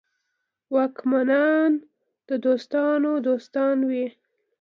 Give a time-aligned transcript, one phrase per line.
[0.73, 1.71] واکمنان
[2.29, 4.07] د دوستانو دوستان وي.